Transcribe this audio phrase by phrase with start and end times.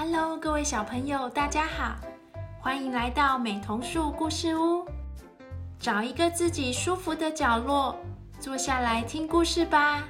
[0.00, 1.96] Hello，各位小朋友，大家好，
[2.60, 4.86] 欢迎来到美童树故事屋。
[5.80, 7.98] 找一个自己舒服的角落，
[8.38, 10.04] 坐下来听故事吧。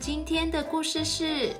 [0.00, 1.54] 今天的故事是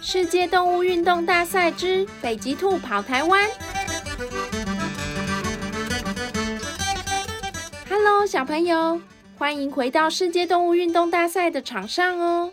[0.00, 3.48] 世界动物运动大赛之北极兔跑台湾。
[7.88, 9.00] Hello，小朋友，
[9.38, 12.52] 欢迎回到世界动物运动大赛的场上哦。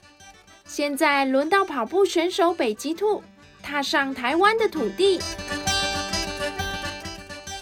[0.70, 3.24] 现在轮到跑步选手北极兔
[3.64, 5.20] 踏上台湾的土地，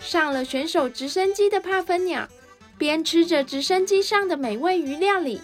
[0.02, 2.28] 上了选手直升机的帕芬鸟，
[2.78, 5.42] 边吃着直升机上的美味鱼料理，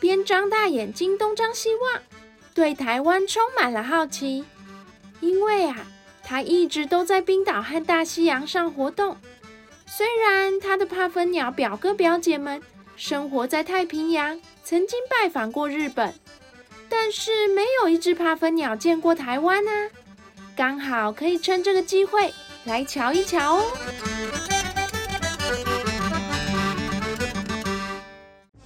[0.00, 2.02] 边张大眼睛东张西望，
[2.52, 4.44] 对台湾充满了好奇。
[5.20, 5.86] 因为啊，
[6.24, 9.16] 他一直都在冰岛和大西洋上活动。
[9.86, 12.60] 虽然他的帕芬鸟表哥表姐们
[12.96, 16.12] 生活在太平洋，曾经拜访过日本。
[16.88, 19.70] 但是没有一只帕芬鸟见过台湾呢，
[20.56, 22.32] 刚好可以趁这个机会
[22.64, 23.64] 来瞧一瞧哦。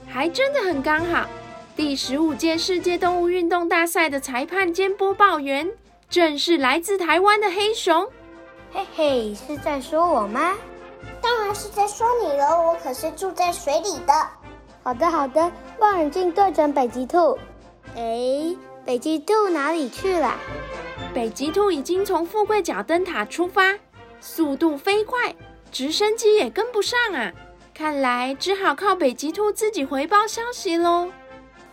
[0.09, 1.29] 还真的很刚好，
[1.77, 5.71] 第十五届世界动物运动大赛的裁判兼播报员
[6.11, 8.09] 正是来自台湾的黑熊。
[8.73, 10.55] 嘿嘿，是在说我吗？
[11.23, 14.13] 当然是在说你了，我可是住在水里的。
[14.83, 17.39] 好的好的，望远镜对准北极兔。
[17.97, 20.39] 哎，北极兔哪里去了？
[21.15, 23.79] 北极兔已经从富贵角灯塔出发，
[24.21, 25.35] 速度飞快，
[25.73, 27.33] 直升机也跟不上啊！
[27.75, 31.11] 看来只好靠北极兔自己回报消息喽。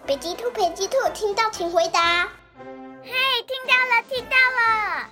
[0.05, 2.29] 北极兔，北极兔，听到请回答。
[3.03, 3.11] 嘿，
[3.47, 5.09] 听到了，听到了！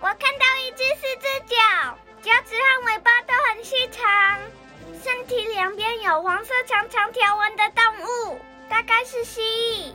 [0.00, 4.38] 我看到一只四只脚，脚趾和尾巴都很细长，
[5.02, 9.92] 身体两边有黄色长长条纹的动物，大概是蜥蜴。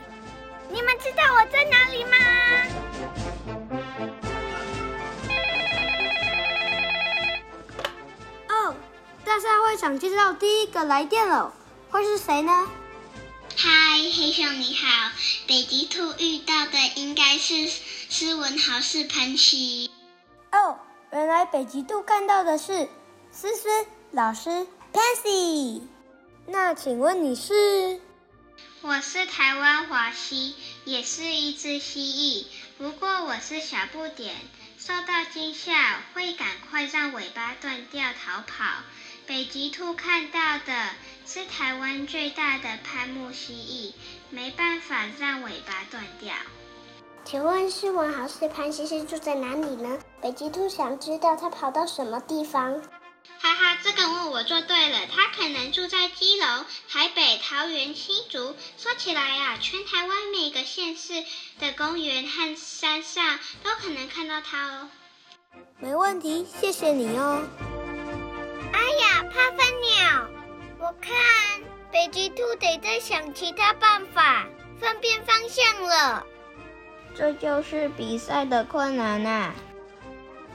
[0.70, 2.16] 你们知道我在哪里吗？
[8.48, 8.74] 哦，
[9.24, 11.52] 大赛会场接到第一个来电了，
[11.90, 12.68] 会是谁呢？
[13.56, 13.70] 嗨，
[14.14, 15.10] 黑熊你好，
[15.46, 17.66] 北极兔遇到的应该是
[18.08, 19.90] 斯文豪士潘奇。
[20.52, 20.78] 哦，
[21.12, 22.88] 原来北极兔看到的是
[23.32, 23.68] 思思
[24.12, 25.82] 老师 Pansy。
[26.46, 28.00] 那请问你是？
[28.80, 32.46] 我是台湾华西，也是一只蜥蜴。
[32.78, 34.36] 不过我是小不点，
[34.78, 38.64] 受到惊吓会赶快让尾巴断掉逃跑。
[39.26, 40.90] 北极兔看到的
[41.26, 43.92] 是台湾最大的攀木蜥蜴，
[44.30, 46.32] 没办法让尾巴断掉。
[47.24, 49.98] 请问是文豪是潘西是住在哪里呢？
[50.22, 52.80] 北极兔想知道他跑到什么地方。
[53.40, 54.98] 哈哈，这个问我做对了。
[55.14, 58.56] 他可能住在基隆、台北、桃园、新竹。
[58.76, 61.24] 说起来呀，全台湾每个县市
[61.60, 64.88] 的公园和山上都可能看到他哦。
[65.78, 67.42] 没问题，谢谢你哦。
[68.72, 70.28] 哎呀，帕芬鸟，
[70.80, 71.12] 我看
[71.92, 74.46] 北极兔得再想其他办法
[74.80, 76.26] 分辨方向了。
[77.14, 79.54] 这就是比赛的困难啊！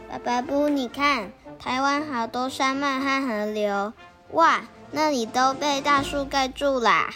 [0.10, 1.32] 爸爸不，你看。
[1.60, 3.94] 台湾好多山脉和河流，
[4.32, 7.10] 哇，那里都被大树盖住啦！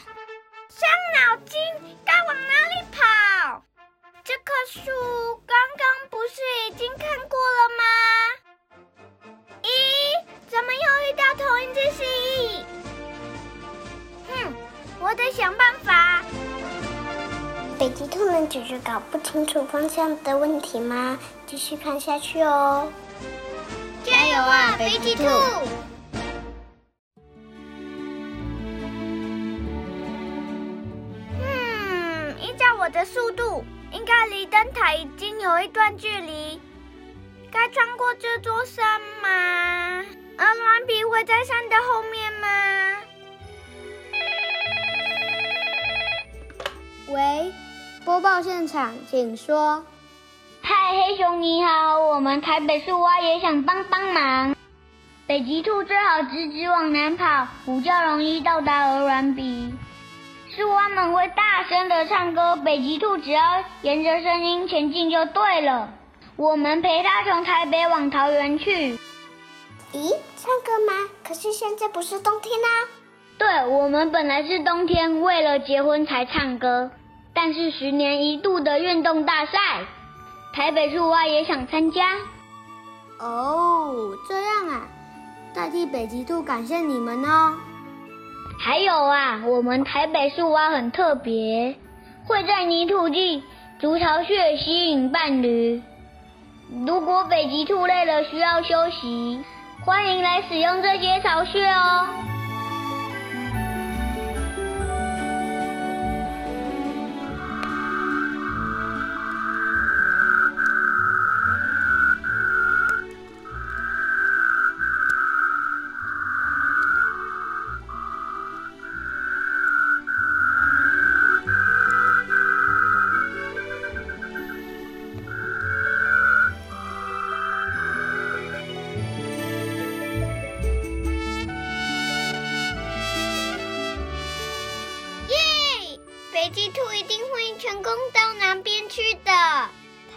[0.69, 1.59] 伤脑筋，
[2.05, 3.63] 该往哪里跑？
[4.23, 4.81] 这棵树
[5.45, 7.83] 刚刚不是已经看过了吗？
[9.63, 9.67] 咦，
[10.49, 12.03] 怎么又遇到同一只蜥
[12.39, 12.65] 蜴？
[14.29, 14.53] 哼，
[14.99, 16.23] 我得想办法。
[17.77, 21.19] 北极兔能解决搞不清楚方向的问题吗？
[21.45, 22.91] 继续看下去哦。
[24.37, 25.23] 加油啊，北极兔！
[31.41, 36.61] 嗯，依照我的速度，应该离灯塔已经有一段距离。
[37.51, 40.05] 该穿过这座山吗？
[40.37, 42.47] 鹅卵皮会在山的后面吗？
[47.07, 47.51] 喂，
[48.05, 49.83] 播报现场，请说。
[50.89, 54.55] 嗨，黑熊你好，我们台北树蛙也想帮帮忙。
[55.27, 59.73] 北极兔最好直直往南跑，比较容易到达鹅卵鼻。
[60.55, 65.89] 树蛙们会大声的唱歌，北极兔只要沿着声音前进就对了。
[66.37, 68.93] 我们陪它从台北往桃园去。
[69.91, 71.09] 咦，唱歌吗？
[71.27, 72.69] 可是现在不是冬天啊。
[73.37, 76.91] 对，我们本来是冬天为了结婚才唱歌，
[77.33, 79.85] 但是十年一度的运动大赛。
[80.57, 82.01] 台北树蛙也想参加
[83.19, 84.87] 哦，这样啊，
[85.53, 87.53] 代替北极兔感谢你们哦。
[88.59, 91.75] 还有啊，我们台北树蛙很特别，
[92.25, 93.43] 会在泥土地
[93.77, 95.79] 筑巢穴吸引伴侣。
[96.87, 99.39] 如果北极兔累了需要休息，
[99.85, 102.07] 欢迎来使用这些巢穴哦。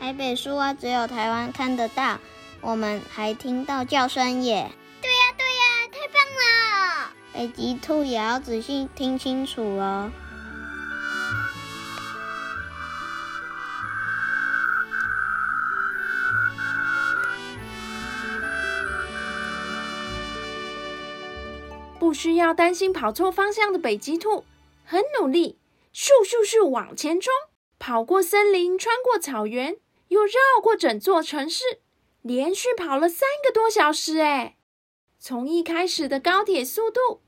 [0.01, 2.19] 台北树蛙只有台湾看得到，
[2.63, 4.73] 我们还听到叫声耶。
[5.03, 5.63] 对呀对呀，
[5.93, 7.13] 太棒了！
[7.35, 10.11] 北极兔也要仔细听清楚哦。
[21.99, 24.47] 不需要担心跑错方向的北极兔，
[24.87, 25.59] 很努力。
[25.95, 27.31] 咻咻咻往前冲，
[27.79, 29.77] 跑过森林，穿过草原，
[30.11, 31.63] 又绕过整座城市，
[32.21, 34.19] 连续跑了三个多小时。
[34.19, 34.57] 哎，
[35.21, 37.21] 从一开始的高铁速度，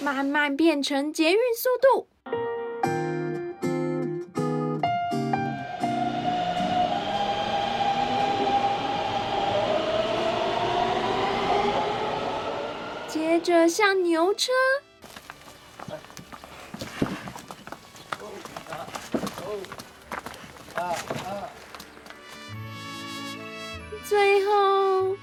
[0.00, 2.08] 慢慢变成捷运速度。
[13.06, 14.50] 接着像牛车，
[24.04, 25.16] 最后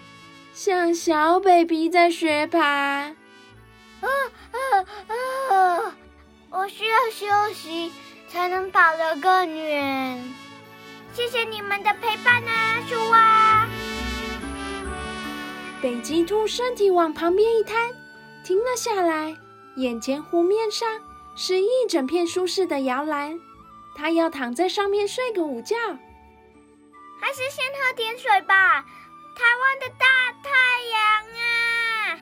[0.53, 2.59] 像小 baby 在学爬。
[2.59, 3.13] 啊
[4.01, 4.57] 啊
[5.50, 5.95] 啊！
[6.50, 7.92] 我需要休息
[8.27, 10.33] 才能跑得更远。
[11.13, 13.68] 谢谢你们的陪伴啊，树蛙。
[15.81, 17.92] 北极兔身体往旁边一摊，
[18.44, 19.36] 停了下来。
[19.75, 20.88] 眼前湖面上
[21.36, 23.39] 是一整片舒适的摇篮，
[23.95, 25.75] 它要躺在上面睡个午觉。
[27.19, 28.81] 还是先喝点水吧。
[29.35, 30.05] 台湾的大
[30.43, 30.49] 太
[30.91, 31.01] 阳
[31.38, 32.19] 啊！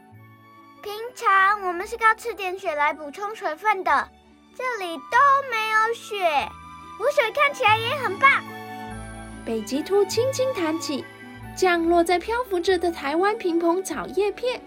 [0.82, 4.10] 平常我们是靠吃点水来补充水分的，
[4.56, 5.18] 这里都
[5.50, 6.50] 没有雪，
[6.98, 8.44] 湖水看起来也很棒。
[9.46, 11.04] 北极兔轻轻弹起。
[11.58, 14.62] 降落在漂浮着的台湾平蓬草叶片，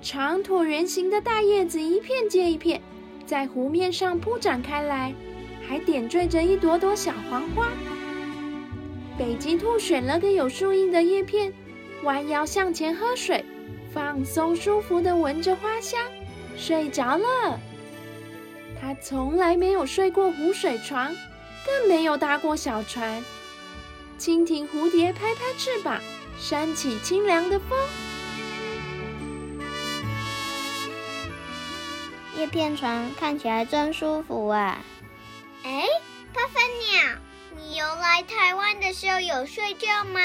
[0.00, 2.80] 长椭圆形的大叶子一片接一片，
[3.26, 5.12] 在湖面上铺展开来，
[5.70, 7.68] 还点缀着一朵朵小黄花。
[9.16, 11.52] 北极兔选了个有树荫的叶片，
[12.02, 13.44] 弯腰向前喝水，
[13.94, 16.00] 放松舒服地闻着花香，
[16.56, 17.60] 睡着了。
[18.80, 21.14] 它从来没有睡过湖水床，
[21.64, 23.22] 更没有搭过小船。
[24.18, 26.00] 蜻蜓、蝴蝶拍拍翅膀。
[26.36, 27.78] 扇起清凉的风，
[32.38, 34.82] 叶片床看起来真舒服啊！
[35.62, 35.84] 哎，
[36.32, 37.18] 八分鸟，
[37.54, 40.20] 你游来台湾的时候有睡觉吗？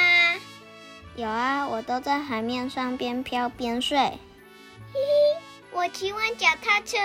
[1.16, 3.98] 有啊，我都在海面上边飘边睡。
[3.98, 4.20] 嘿
[4.94, 5.00] 嘿，
[5.72, 6.98] 我骑完脚踏车，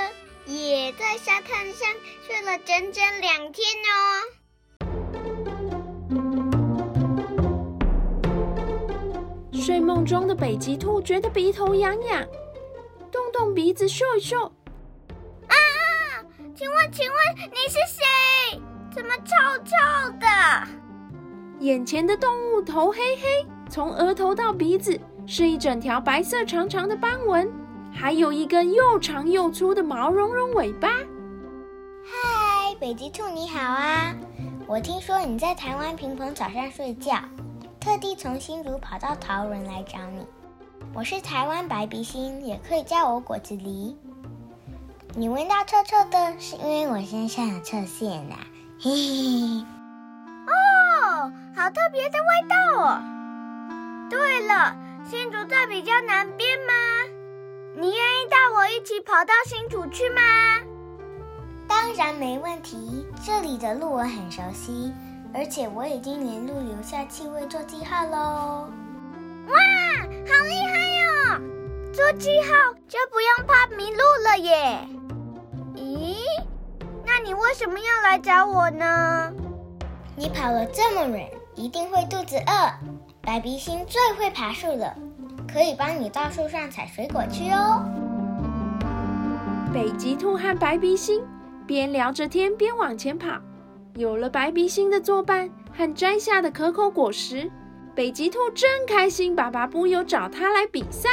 [0.47, 1.89] 也在沙滩上
[2.27, 3.91] 睡了整整两天哦。
[9.53, 12.27] 睡梦中的北极兔觉得鼻头痒痒，
[13.11, 14.53] 动动鼻子嗅一嗅。
[16.61, 16.63] 啊！
[16.63, 18.61] 请问，请问你是谁？
[18.95, 20.27] 怎么臭臭的？
[21.61, 27.51] 眼前的动物头黑黑，从额头到鼻子是一整条白色长长的斑纹，
[27.91, 30.89] 还有一根又长又粗的毛茸茸尾巴。
[32.05, 34.15] 嗨，北极兔你好啊！
[34.67, 37.17] 我听说你在台湾平蓬草上睡觉。
[37.81, 40.27] 特地从新竹跑到桃园来找你，
[40.93, 43.95] 我是台湾白鼻星，也可以叫我果子狸。
[45.17, 48.37] 你闻到臭臭的，是因为我身上有臭腺呐，
[48.81, 49.67] 嘿嘿。
[50.47, 53.03] 哦，好特别的味道哦。
[54.09, 54.77] 对了，
[55.11, 56.73] 新竹在比较南边吗？
[57.77, 60.23] 你愿意带我一起跑到新竹去吗？
[61.67, 64.93] 当然没问题，这里的路我很熟悉。
[65.35, 68.69] 而且我已经沿路留下气味做记号喽！
[69.49, 69.57] 哇，
[69.99, 71.41] 好厉害哟！
[71.93, 74.89] 做记号就不用怕迷路了耶！
[76.11, 76.43] 咦，
[77.07, 79.33] 那你为什么要来找我呢？
[80.17, 82.73] 你跑了这么远，一定会肚子饿。
[83.23, 84.97] 白鼻星最会爬树了，
[85.53, 87.85] 可以帮你到树上采水果去哦。
[89.73, 91.23] 北极兔和白鼻星
[91.67, 93.39] 边聊着天边往前跑，
[93.95, 97.49] 有了白鼻星的作伴和摘下的可口果实，
[97.95, 99.37] 北极兔真开心。
[99.37, 101.09] 爸爸不由找他来比赛。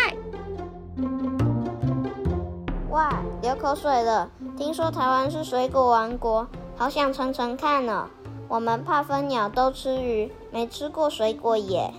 [2.97, 3.11] 哇，
[3.43, 4.27] 流口水了！
[4.57, 8.09] 听说台湾是水果王国，好想尝尝看呢。
[8.47, 11.93] 我们怕分鸟都吃鱼，没吃过水果耶。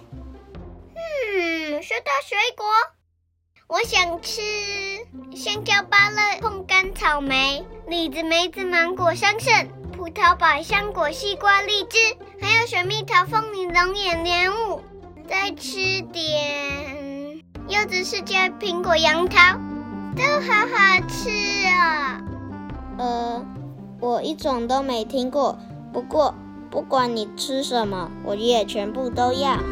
[0.97, 2.67] 嗯，说到水果，
[3.69, 4.43] 我想吃
[5.37, 11.97] 香蕉、芭乐、碰干、草莓、李子、梅子、芒果、桑葚、葡萄、百香果、西瓜、荔枝，
[12.41, 14.81] 还有水蜜桃、凤梨、龙眼、莲雾。
[15.29, 19.61] 再吃点柚子、释迦、苹果、杨桃，
[20.17, 21.31] 都好好吃
[21.67, 22.21] 啊。
[22.99, 23.45] 呃，
[24.01, 25.59] 我一种都没听过。
[25.93, 26.35] 不过，
[26.71, 29.51] 不管你吃什么，我也全部都要。
[29.51, 29.63] 啊！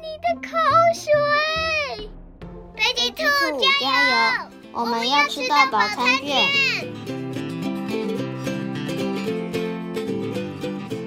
[0.00, 0.56] 你的口
[0.94, 2.08] 水！
[2.74, 3.22] 北极兔
[3.80, 4.46] 加油！
[4.72, 6.46] 我们要吃到饱餐券。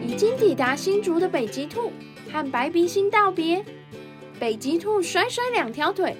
[0.05, 1.91] 已经抵达新竹的北极兔
[2.31, 3.65] 和白鼻星道别。
[4.39, 6.17] 北极兔甩甩两条腿，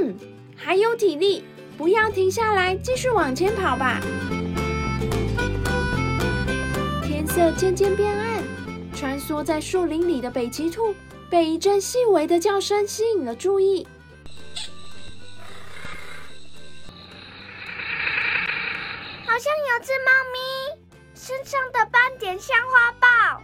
[0.00, 0.14] 嗯，
[0.56, 1.44] 还有体力，
[1.78, 4.00] 不要停下来，继续往前跑吧。
[7.02, 8.42] 天色渐渐变暗，
[8.94, 10.94] 穿梭在树林里的北极兔
[11.30, 13.86] 被一阵细微的叫声吸引了注意。
[19.26, 20.38] 好像有只猫咪，
[21.14, 23.42] 身上的斑点像花豹，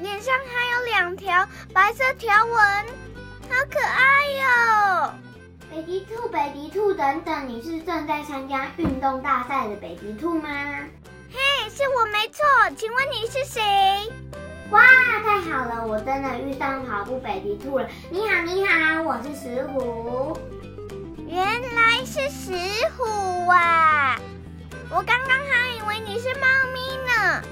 [0.00, 2.54] 脸上还有两条白色条纹，
[3.48, 5.14] 好可爱哟！
[5.70, 10.48] 北极兔，北极兔，等等，你是正在参加运动大赛的北极兔吗？
[11.30, 12.44] 嘿，是我没错，
[12.76, 13.62] 请问你是谁？
[14.70, 14.82] 哇，
[15.24, 17.88] 太好了，我真的遇上跑步北极兔了。
[18.10, 20.36] 你好，你好，我是石虎。
[21.28, 22.52] 原来是石
[22.96, 24.18] 虎啊！
[24.90, 27.42] 我刚刚还以为你是猫咪呢。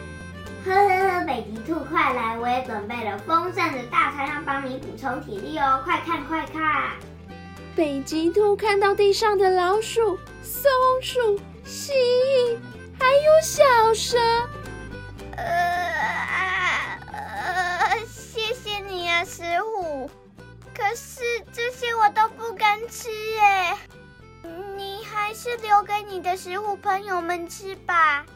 [0.64, 6.96] 呵呵呵，北极兔快来，我也准备了丰盛的大餐要帮你补充体力哦，快看快看！
[7.78, 10.68] 北极兔看到地上的老鼠、松
[11.00, 12.58] 鼠、蜥蜴。
[12.98, 14.18] 还有小蛇，
[15.36, 15.44] 呃
[17.12, 20.10] 呃，谢谢你啊，石虎。
[20.74, 23.08] 可是这些我都不敢吃
[23.40, 23.78] 哎，
[24.76, 28.26] 你还是留给你的石虎朋友们吃吧。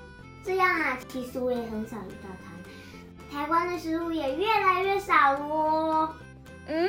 [0.44, 2.64] 这样啊，其实我也很少遇到它们。
[3.32, 6.14] 台湾的食物也越来越少了。
[6.68, 6.88] 嗯，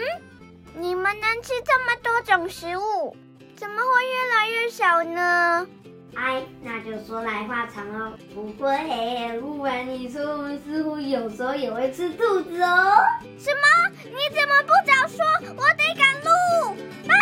[0.75, 3.15] 你们能吃这么多种食物，
[3.55, 5.67] 怎么会越来越少呢？
[6.15, 8.13] 哎，那就说来话长哦。
[8.33, 12.97] 不过嘿，不管你说，我们似乎有时候也会吃兔子哦。
[13.37, 13.95] 什么？
[14.03, 15.23] 你怎么不早说？
[15.55, 16.75] 我得赶路。
[17.07, 17.13] 拜。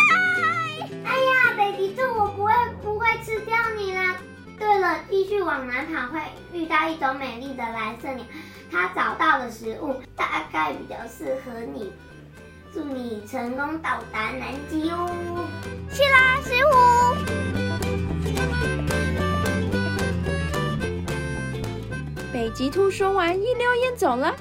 [1.04, 4.16] 哎呀，，baby 兔，我不会不会吃掉你啦。
[4.58, 6.20] 对了，继续往南跑会
[6.52, 8.24] 遇到一种美丽的蓝色鸟，
[8.70, 11.92] 它找到的食物大概比较适合你。
[12.74, 15.10] 祝你成功到达南极哦！
[15.92, 16.72] 去啦，石虎。
[22.32, 24.34] 北极兔说完，一溜烟走了。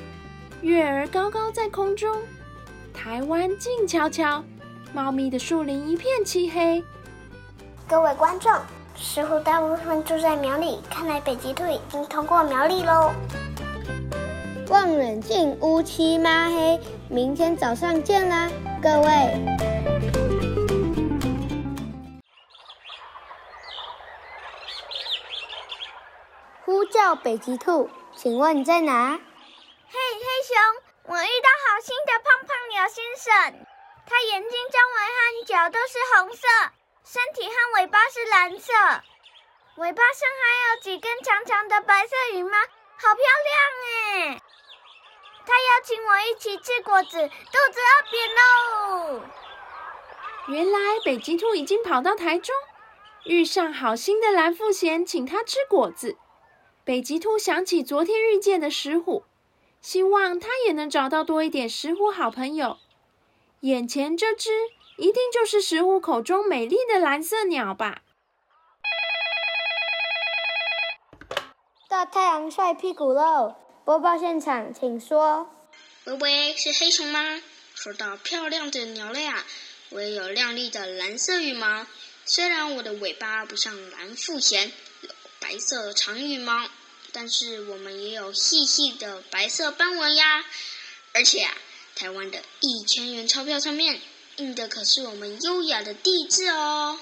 [0.61, 2.15] 月儿高高在空中，
[2.93, 4.41] 台湾静悄悄，
[4.93, 6.81] 茂密的树林一片漆黑。
[7.85, 8.49] 各位观众，
[8.95, 13.11] 石虎大部分住在苗栗，看来北极兔已经通过苗栗喽。
[14.69, 16.79] 望远镜乌漆抹黑，
[17.11, 18.49] 明天早上见啦，
[18.81, 19.09] 各位。
[26.63, 29.09] 呼叫北极兔，请问你在哪？
[29.11, 29.19] 嘿，
[29.91, 30.55] 黑熊，
[31.13, 33.67] 我遇到好心的胖胖鸟先生。
[34.07, 36.47] 他眼睛周围和脚都是红色，
[37.03, 38.71] 身体和尾巴是蓝色，
[39.75, 44.41] 尾巴上还有几根长长的白色羽毛，好漂亮哎！
[45.45, 49.21] 他邀请我一起吃果子，肚子饿扁喽。
[50.47, 52.55] 原来北极兔已经跑到台中，
[53.25, 56.17] 遇上好心的蓝富贤，请他吃果子。
[56.83, 59.23] 北极兔想起昨天遇见的石虎，
[59.81, 62.77] 希望他也能找到多一点石虎好朋友。
[63.61, 64.49] 眼前这只
[64.97, 68.01] 一定就是石虎口中美丽的蓝色鸟吧？
[71.87, 73.55] 大太阳晒屁股喽！
[73.91, 75.49] 播报现场，请说。
[76.05, 77.41] 喂喂，是黑熊吗？
[77.75, 79.43] 说到漂亮的鸟类啊，
[79.89, 81.85] 我也有亮丽的蓝色羽毛。
[82.23, 84.71] 虽然我的尾巴不像蓝腹鹇
[85.01, 85.09] 有。
[85.41, 86.69] 白色长羽毛，
[87.11, 90.45] 但是我们也有细细的白色斑纹呀。
[91.13, 91.53] 而且啊，
[91.93, 93.99] 台湾的一千元钞票上面
[94.37, 96.97] 印的可是我们优雅的地质哦。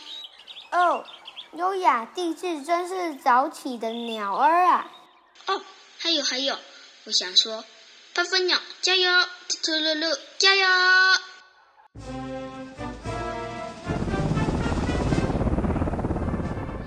[0.72, 1.06] 哦，
[1.54, 4.92] 优雅地质真是早起的鸟儿啊！
[5.46, 5.62] 哦，
[6.00, 6.58] 还有还有，
[7.10, 7.66] 我想说，
[8.14, 9.10] 八分鸟加油，
[9.64, 10.68] 兔噜噜加油！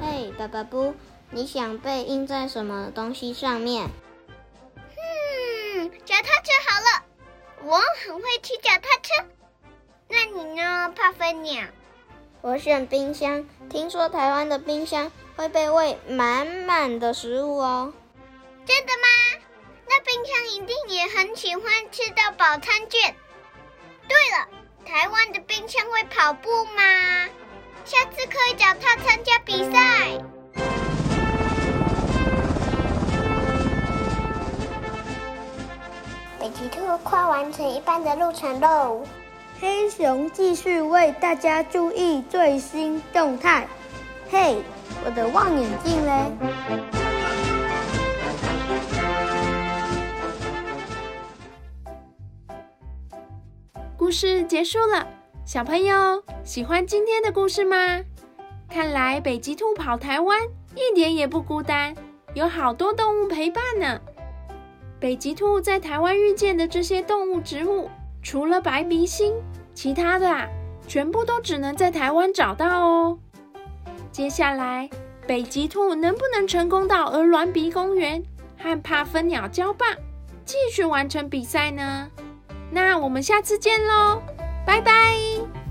[0.00, 0.94] 嘿，爸爸不，
[1.30, 3.90] 你想被印在什么东西上面？
[4.76, 7.02] 嗯，脚踏车好了，
[7.64, 9.26] 我很会骑脚踏车。
[10.06, 11.66] 那你呢，帕芬鸟？
[12.42, 13.44] 我选冰箱。
[13.68, 17.92] 听说台湾的冰箱会被喂满满的食物哦。
[18.64, 19.31] 真的吗？
[20.22, 23.16] 那冰箱一定也很喜欢吃到饱餐券。
[24.06, 24.46] 对了，
[24.86, 27.28] 台湾的冰箱会跑步吗？
[27.84, 30.20] 下次可以找他参加比赛。
[36.38, 39.04] 北极兔快完成一半的路程喽。
[39.60, 43.66] 黑熊继续为大家注意最新动态。
[44.30, 44.62] 嘿，
[45.04, 47.01] 我的望远镜嘞！
[54.12, 55.08] 故事结束了，
[55.42, 57.76] 小朋友喜欢今天的故事吗？
[58.68, 60.38] 看来北极兔跑台湾
[60.76, 61.94] 一点也不孤单，
[62.34, 63.98] 有好多动物陪伴呢。
[65.00, 67.88] 北极兔在台湾遇见的这些动物、植物。
[68.22, 69.32] 除了白鼻星，
[69.72, 70.46] 其他的啊，
[70.86, 73.18] 全部都只能在台湾找到哦。
[74.10, 74.90] 接下来，
[75.26, 78.22] 北极兔能不能成功到鹅銮鼻公园
[78.58, 79.88] 和帕芬鸟交棒，
[80.44, 82.10] 继续完成比赛呢？
[82.72, 84.22] 那我们下次见喽，
[84.66, 85.61] 拜拜。